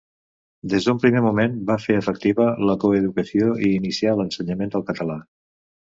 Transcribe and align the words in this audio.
Des 0.71 0.87
d'un 0.87 1.01
primer 1.03 1.21
moment 1.25 1.59
va 1.67 1.75
fer 1.83 1.97
efectiva 2.03 2.47
la 2.69 2.77
coeducació 2.85 3.53
i 3.69 3.69
inicià 3.77 4.17
l'ensenyament 4.23 4.75
del 4.77 4.87
català. 4.89 5.21